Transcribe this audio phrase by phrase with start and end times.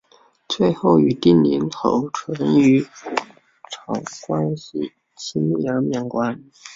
[0.49, 2.81] 最后与定陵侯淳于
[3.69, 6.43] 长关系亲密而免官。